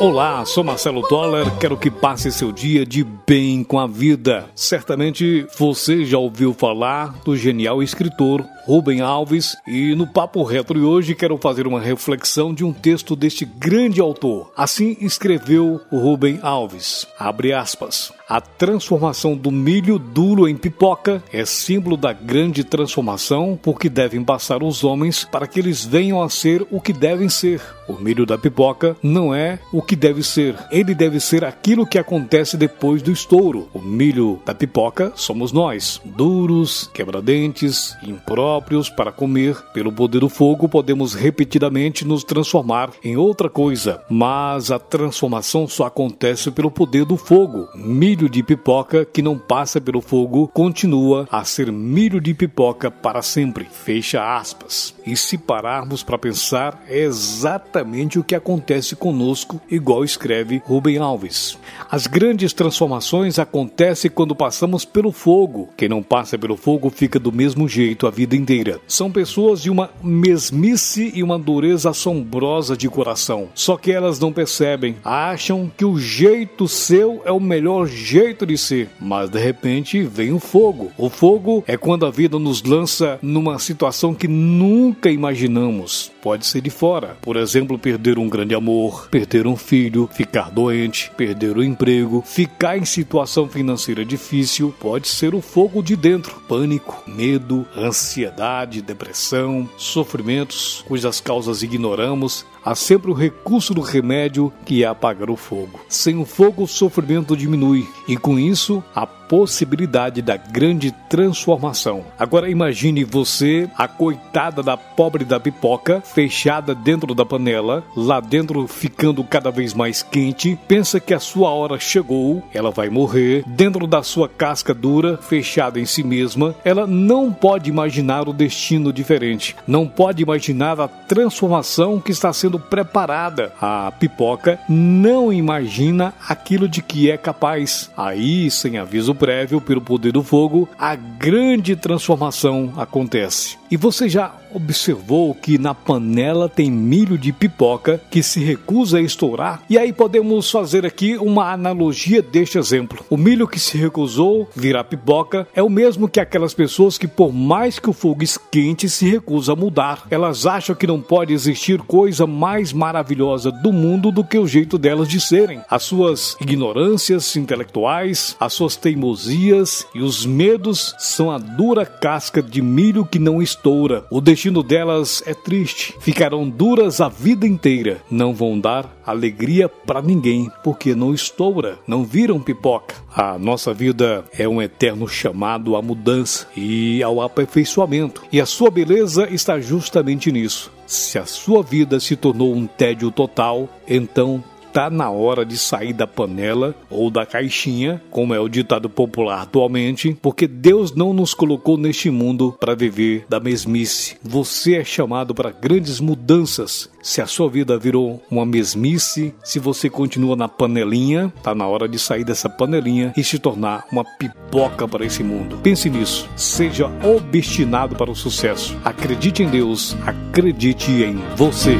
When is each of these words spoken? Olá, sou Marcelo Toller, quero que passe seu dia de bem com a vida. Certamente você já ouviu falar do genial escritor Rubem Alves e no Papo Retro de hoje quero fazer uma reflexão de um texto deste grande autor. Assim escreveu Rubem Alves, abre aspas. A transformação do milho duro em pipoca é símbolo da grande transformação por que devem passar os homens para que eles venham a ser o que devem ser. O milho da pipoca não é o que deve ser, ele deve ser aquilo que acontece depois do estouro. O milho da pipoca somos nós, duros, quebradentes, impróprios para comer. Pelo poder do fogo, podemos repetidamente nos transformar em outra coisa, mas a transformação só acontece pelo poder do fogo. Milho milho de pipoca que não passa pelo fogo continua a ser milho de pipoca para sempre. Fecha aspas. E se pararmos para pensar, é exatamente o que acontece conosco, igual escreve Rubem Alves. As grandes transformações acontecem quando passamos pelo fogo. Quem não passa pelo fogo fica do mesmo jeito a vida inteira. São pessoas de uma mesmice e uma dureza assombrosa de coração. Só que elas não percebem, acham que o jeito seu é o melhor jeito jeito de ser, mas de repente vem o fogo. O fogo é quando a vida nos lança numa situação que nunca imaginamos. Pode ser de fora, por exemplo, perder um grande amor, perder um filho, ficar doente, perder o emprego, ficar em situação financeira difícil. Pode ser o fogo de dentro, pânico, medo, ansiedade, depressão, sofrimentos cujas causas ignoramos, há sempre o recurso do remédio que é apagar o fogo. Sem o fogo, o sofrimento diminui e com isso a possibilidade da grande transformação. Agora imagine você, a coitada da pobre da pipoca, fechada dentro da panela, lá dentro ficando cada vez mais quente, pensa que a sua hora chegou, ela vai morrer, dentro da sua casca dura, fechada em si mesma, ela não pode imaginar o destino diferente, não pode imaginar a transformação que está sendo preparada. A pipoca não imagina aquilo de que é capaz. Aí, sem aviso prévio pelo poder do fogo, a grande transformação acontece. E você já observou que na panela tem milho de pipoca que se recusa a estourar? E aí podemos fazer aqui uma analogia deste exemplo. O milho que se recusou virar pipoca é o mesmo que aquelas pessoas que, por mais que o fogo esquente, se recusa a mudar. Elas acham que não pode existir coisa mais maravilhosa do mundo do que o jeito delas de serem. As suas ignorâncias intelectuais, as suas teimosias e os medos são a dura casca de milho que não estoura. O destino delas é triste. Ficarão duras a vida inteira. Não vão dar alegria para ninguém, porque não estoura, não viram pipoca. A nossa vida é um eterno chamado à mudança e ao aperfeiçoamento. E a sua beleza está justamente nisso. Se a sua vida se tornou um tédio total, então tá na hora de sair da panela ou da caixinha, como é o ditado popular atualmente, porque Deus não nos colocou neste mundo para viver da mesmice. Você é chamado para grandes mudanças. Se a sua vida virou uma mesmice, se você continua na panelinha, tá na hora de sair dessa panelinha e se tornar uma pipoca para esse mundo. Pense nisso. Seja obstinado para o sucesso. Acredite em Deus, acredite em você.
Olá, 0.00 0.46
sou 0.46 0.64
Marcelo 0.64 1.06
Toller, 1.06 1.44
quero 1.58 1.76
que 1.76 1.90
passe 1.90 2.32
seu 2.32 2.50
dia 2.50 2.86
de 2.86 3.04
bem 3.04 3.62
com 3.62 3.78
a 3.78 3.86
vida. 3.86 4.48
Certamente 4.54 5.46
você 5.58 6.06
já 6.06 6.16
ouviu 6.16 6.54
falar 6.54 7.20
do 7.22 7.36
genial 7.36 7.82
escritor 7.82 8.42
Rubem 8.64 9.02
Alves 9.02 9.54
e 9.68 9.94
no 9.94 10.06
Papo 10.06 10.42
Retro 10.42 10.78
de 10.78 10.86
hoje 10.86 11.14
quero 11.14 11.36
fazer 11.36 11.66
uma 11.66 11.78
reflexão 11.78 12.54
de 12.54 12.64
um 12.64 12.72
texto 12.72 13.14
deste 13.14 13.44
grande 13.44 14.00
autor. 14.00 14.50
Assim 14.56 14.96
escreveu 15.02 15.78
Rubem 15.92 16.40
Alves, 16.42 17.06
abre 17.18 17.52
aspas. 17.52 18.10
A 18.30 18.40
transformação 18.40 19.36
do 19.36 19.50
milho 19.50 19.98
duro 19.98 20.48
em 20.48 20.56
pipoca 20.56 21.20
é 21.32 21.44
símbolo 21.44 21.96
da 21.96 22.12
grande 22.12 22.62
transformação 22.62 23.58
por 23.60 23.76
que 23.76 23.88
devem 23.88 24.22
passar 24.22 24.62
os 24.62 24.84
homens 24.84 25.24
para 25.24 25.48
que 25.48 25.58
eles 25.58 25.84
venham 25.84 26.22
a 26.22 26.28
ser 26.30 26.64
o 26.70 26.80
que 26.80 26.92
devem 26.92 27.28
ser. 27.28 27.60
O 27.88 27.94
milho 27.94 28.24
da 28.24 28.38
pipoca 28.38 28.96
não 29.02 29.34
é 29.34 29.58
o 29.72 29.82
que 29.82 29.96
deve 29.96 30.22
ser, 30.22 30.54
ele 30.70 30.94
deve 30.94 31.18
ser 31.18 31.44
aquilo 31.44 31.84
que 31.84 31.98
acontece 31.98 32.56
depois 32.56 33.02
do 33.02 33.10
estouro. 33.10 33.68
O 33.74 33.80
milho 33.80 34.40
da 34.46 34.54
pipoca 34.54 35.12
somos 35.16 35.50
nós, 35.50 36.00
duros, 36.04 36.88
quebradentes, 36.94 37.96
impróprios 38.00 38.88
para 38.88 39.10
comer. 39.10 39.56
Pelo 39.74 39.90
poder 39.90 40.20
do 40.20 40.28
fogo, 40.28 40.68
podemos 40.68 41.14
repetidamente 41.14 42.04
nos 42.04 42.22
transformar 42.22 42.92
em 43.02 43.16
outra 43.16 43.50
coisa, 43.50 44.00
mas 44.08 44.70
a 44.70 44.78
transformação 44.78 45.66
só 45.66 45.86
acontece 45.86 46.52
pelo 46.52 46.70
poder 46.70 47.04
do 47.04 47.16
fogo. 47.16 47.68
Milho 47.74 48.19
milho 48.20 48.28
de 48.28 48.42
pipoca 48.42 49.06
que 49.06 49.22
não 49.22 49.38
passa 49.38 49.80
pelo 49.80 50.02
fogo 50.02 50.48
continua 50.48 51.26
a 51.30 51.42
ser 51.42 51.72
milho 51.72 52.20
de 52.20 52.34
pipoca 52.34 52.90
para 52.90 53.22
sempre. 53.22 53.64
Fecha 53.64 54.36
aspas. 54.36 54.94
E 55.06 55.16
se 55.16 55.38
pararmos 55.38 56.02
para 56.02 56.18
pensar, 56.18 56.84
é 56.86 56.98
exatamente 56.98 58.18
o 58.18 58.24
que 58.24 58.34
acontece 58.34 58.94
conosco, 58.94 59.58
igual 59.70 60.04
escreve 60.04 60.60
Rubem 60.66 60.98
Alves. 60.98 61.58
As 61.90 62.06
grandes 62.06 62.52
transformações 62.52 63.38
acontecem 63.38 64.10
quando 64.10 64.36
passamos 64.36 64.84
pelo 64.84 65.12
fogo. 65.12 65.70
Quem 65.74 65.88
não 65.88 66.02
passa 66.02 66.36
pelo 66.36 66.58
fogo 66.58 66.90
fica 66.90 67.18
do 67.18 67.32
mesmo 67.32 67.66
jeito 67.66 68.06
a 68.06 68.10
vida 68.10 68.36
inteira. 68.36 68.80
São 68.86 69.10
pessoas 69.10 69.62
de 69.62 69.70
uma 69.70 69.88
mesmice 70.02 71.10
e 71.14 71.22
uma 71.22 71.38
dureza 71.38 71.88
assombrosa 71.88 72.76
de 72.76 72.88
coração. 72.88 73.48
Só 73.54 73.78
que 73.78 73.90
elas 73.90 74.18
não 74.18 74.30
percebem, 74.30 74.96
acham 75.02 75.72
que 75.74 75.86
o 75.86 75.98
jeito 75.98 76.68
seu 76.68 77.22
é 77.24 77.32
o 77.32 77.40
melhor 77.40 77.86
jeito 77.86 78.09
jeito 78.10 78.44
de 78.44 78.58
ser, 78.58 78.88
mas 79.00 79.30
de 79.30 79.38
repente 79.38 80.02
vem 80.02 80.32
o 80.32 80.40
fogo. 80.40 80.90
O 80.98 81.08
fogo 81.08 81.62
é 81.64 81.76
quando 81.76 82.04
a 82.04 82.10
vida 82.10 82.40
nos 82.40 82.60
lança 82.60 83.20
numa 83.22 83.56
situação 83.60 84.12
que 84.12 84.26
nunca 84.26 85.08
imaginamos. 85.08 86.10
Pode 86.22 86.46
ser 86.46 86.60
de 86.60 86.70
fora, 86.70 87.16
por 87.22 87.36
exemplo, 87.36 87.78
perder 87.78 88.18
um 88.18 88.28
grande 88.28 88.54
amor, 88.54 89.08
perder 89.10 89.46
um 89.46 89.56
filho, 89.56 90.08
ficar 90.12 90.50
doente, 90.50 91.10
perder 91.16 91.56
o 91.56 91.62
emprego, 91.62 92.22
ficar 92.26 92.76
em 92.76 92.84
situação 92.84 93.48
financeira 93.48 94.04
difícil. 94.04 94.74
Pode 94.78 95.08
ser 95.08 95.34
o 95.34 95.40
fogo 95.40 95.82
de 95.82 95.96
dentro, 95.96 96.40
pânico, 96.48 97.02
medo, 97.06 97.66
ansiedade, 97.76 98.82
depressão, 98.82 99.68
sofrimentos 99.76 100.84
cujas 100.86 101.20
causas 101.20 101.62
ignoramos, 101.62 102.44
há 102.64 102.74
sempre 102.74 103.10
o 103.10 103.14
recurso 103.14 103.72
do 103.72 103.80
remédio 103.80 104.52
que 104.64 104.84
é 104.84 104.86
apagar 104.86 105.30
o 105.30 105.36
fogo. 105.36 105.80
Sem 105.88 106.18
o 106.18 106.24
fogo, 106.24 106.64
o 106.64 106.68
sofrimento 106.68 107.36
diminui 107.36 107.86
e 108.06 108.16
com 108.16 108.38
isso 108.38 108.82
a 108.94 109.06
possibilidade 109.06 110.20
da 110.20 110.36
grande 110.36 110.90
transformação. 111.08 112.04
Agora 112.18 112.50
imagine 112.50 113.04
você, 113.04 113.70
a 113.78 113.86
coitada 113.86 114.62
da 114.62 114.76
pobre 114.76 115.24
da 115.24 115.38
pipoca, 115.38 116.02
fechada 116.12 116.74
dentro 116.74 117.14
da 117.14 117.24
panela, 117.24 117.84
lá 117.96 118.20
dentro 118.20 118.66
ficando 118.66 119.22
cada 119.24 119.50
vez 119.50 119.74
mais 119.74 120.02
quente, 120.02 120.58
pensa 120.68 121.00
que 121.00 121.14
a 121.14 121.20
sua 121.20 121.50
hora 121.50 121.78
chegou, 121.78 122.42
ela 122.52 122.70
vai 122.70 122.88
morrer, 122.88 123.44
dentro 123.46 123.86
da 123.86 124.02
sua 124.02 124.28
casca 124.28 124.74
dura, 124.74 125.16
fechada 125.16 125.78
em 125.78 125.86
si 125.86 126.02
mesma, 126.02 126.54
ela 126.64 126.86
não 126.86 127.32
pode 127.32 127.70
imaginar 127.70 128.28
o 128.28 128.32
destino 128.32 128.92
diferente, 128.92 129.56
não 129.66 129.86
pode 129.86 130.22
imaginar 130.22 130.80
a 130.80 130.88
transformação 130.88 132.00
que 132.00 132.12
está 132.12 132.32
sendo 132.32 132.58
preparada. 132.58 133.52
A 133.60 133.92
pipoca 133.98 134.58
não 134.68 135.32
imagina 135.32 136.14
aquilo 136.28 136.68
de 136.68 136.82
que 136.82 137.10
é 137.10 137.16
capaz. 137.16 137.90
Aí, 137.96 138.50
sem 138.50 138.78
aviso 138.78 139.14
prévio 139.14 139.60
pelo 139.60 139.80
poder 139.80 140.12
do 140.12 140.22
fogo, 140.22 140.68
a 140.78 140.94
grande 140.94 141.76
transformação 141.76 142.72
acontece. 142.76 143.58
E 143.70 143.76
você 143.76 144.08
já 144.08 144.32
observou 144.52 145.34
que 145.34 145.58
na 145.58 145.74
panela 145.74 146.48
tem 146.48 146.70
milho 146.70 147.18
de 147.18 147.32
pipoca 147.32 148.00
que 148.10 148.22
se 148.22 148.42
recusa 148.42 148.98
a 148.98 149.02
estourar? 149.02 149.62
E 149.68 149.78
aí 149.78 149.92
podemos 149.92 150.50
fazer 150.50 150.84
aqui 150.84 151.16
uma 151.16 151.52
analogia 151.52 152.22
deste 152.22 152.58
exemplo. 152.58 153.04
O 153.08 153.16
milho 153.16 153.48
que 153.48 153.58
se 153.58 153.76
recusou 153.78 154.48
virar 154.54 154.84
pipoca 154.84 155.46
é 155.54 155.62
o 155.62 155.70
mesmo 155.70 156.08
que 156.08 156.20
aquelas 156.20 156.54
pessoas 156.54 156.98
que, 156.98 157.08
por 157.08 157.32
mais 157.32 157.78
que 157.78 157.90
o 157.90 157.92
fogo 157.92 158.22
esquente, 158.22 158.88
se 158.88 159.08
recusa 159.08 159.52
a 159.52 159.56
mudar. 159.56 160.06
Elas 160.10 160.46
acham 160.46 160.74
que 160.74 160.86
não 160.86 161.00
pode 161.00 161.32
existir 161.32 161.78
coisa 161.80 162.26
mais 162.26 162.72
maravilhosa 162.72 163.50
do 163.50 163.72
mundo 163.72 164.10
do 164.10 164.24
que 164.24 164.38
o 164.38 164.46
jeito 164.46 164.78
delas 164.78 165.08
de 165.08 165.20
serem. 165.20 165.60
As 165.68 165.82
suas 165.82 166.36
ignorâncias 166.40 167.36
intelectuais, 167.36 168.36
as 168.38 168.52
suas 168.52 168.76
teimosias 168.76 169.86
e 169.94 170.02
os 170.02 170.26
medos 170.26 170.94
são 170.98 171.30
a 171.30 171.38
dura 171.38 171.84
casca 171.84 172.42
de 172.42 172.62
milho 172.62 173.04
que 173.04 173.18
não 173.18 173.42
estoura. 173.42 174.04
O 174.10 174.20
destino 174.40 174.62
delas 174.62 175.22
é 175.26 175.34
triste. 175.34 175.94
Ficarão 176.00 176.48
duras 176.48 176.98
a 177.02 177.10
vida 177.10 177.46
inteira. 177.46 178.00
Não 178.10 178.32
vão 178.32 178.58
dar 178.58 178.98
alegria 179.04 179.68
para 179.68 180.00
ninguém, 180.00 180.50
porque 180.64 180.94
não 180.94 181.12
estoura, 181.12 181.78
não 181.86 182.04
viram 182.04 182.40
pipoca. 182.40 182.94
A 183.14 183.38
nossa 183.38 183.74
vida 183.74 184.24
é 184.32 184.48
um 184.48 184.62
eterno 184.62 185.06
chamado 185.06 185.76
à 185.76 185.82
mudança 185.82 186.48
e 186.56 187.02
ao 187.02 187.20
aperfeiçoamento. 187.20 188.22
E 188.32 188.40
a 188.40 188.46
sua 188.46 188.70
beleza 188.70 189.28
está 189.30 189.60
justamente 189.60 190.32
nisso. 190.32 190.72
Se 190.86 191.18
a 191.18 191.26
sua 191.26 191.62
vida 191.62 192.00
se 192.00 192.16
tornou 192.16 192.54
um 192.54 192.66
tédio 192.66 193.10
total, 193.10 193.68
então 193.86 194.42
tá 194.72 194.90
na 194.90 195.10
hora 195.10 195.44
de 195.44 195.56
sair 195.56 195.92
da 195.92 196.06
panela 196.06 196.74
ou 196.90 197.10
da 197.10 197.26
caixinha, 197.26 198.00
como 198.10 198.34
é 198.34 198.40
o 198.40 198.48
ditado 198.48 198.88
popular 198.88 199.42
atualmente, 199.42 200.16
porque 200.20 200.46
Deus 200.46 200.94
não 200.94 201.12
nos 201.12 201.34
colocou 201.34 201.76
neste 201.76 202.10
mundo 202.10 202.56
para 202.58 202.74
viver 202.74 203.24
da 203.28 203.40
mesmice. 203.40 204.16
Você 204.22 204.76
é 204.76 204.84
chamado 204.84 205.34
para 205.34 205.50
grandes 205.50 206.00
mudanças. 206.00 206.90
Se 207.02 207.20
a 207.20 207.26
sua 207.26 207.48
vida 207.48 207.78
virou 207.78 208.22
uma 208.30 208.44
mesmice, 208.44 209.34
se 209.42 209.58
você 209.58 209.88
continua 209.88 210.36
na 210.36 210.48
panelinha, 210.48 211.32
tá 211.42 211.54
na 211.54 211.66
hora 211.66 211.88
de 211.88 211.98
sair 211.98 212.24
dessa 212.24 212.48
panelinha 212.48 213.12
e 213.16 213.24
se 213.24 213.38
tornar 213.38 213.86
uma 213.90 214.04
pipoca 214.04 214.86
para 214.86 215.04
esse 215.04 215.22
mundo. 215.22 215.58
Pense 215.62 215.88
nisso. 215.88 216.28
Seja 216.36 216.90
obstinado 217.02 217.96
para 217.96 218.10
o 218.10 218.16
sucesso. 218.16 218.76
Acredite 218.84 219.42
em 219.42 219.48
Deus, 219.48 219.96
acredite 220.06 220.90
em 220.90 221.16
você. 221.36 221.76